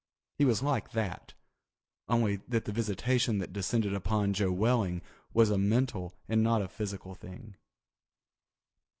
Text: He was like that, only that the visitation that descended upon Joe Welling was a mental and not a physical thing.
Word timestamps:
He 0.39 0.45
was 0.45 0.63
like 0.63 0.93
that, 0.93 1.35
only 2.09 2.37
that 2.47 2.65
the 2.65 2.71
visitation 2.71 3.37
that 3.37 3.53
descended 3.53 3.93
upon 3.93 4.33
Joe 4.33 4.51
Welling 4.51 5.03
was 5.31 5.51
a 5.51 5.59
mental 5.59 6.15
and 6.27 6.41
not 6.41 6.63
a 6.63 6.67
physical 6.67 7.13
thing. 7.13 7.55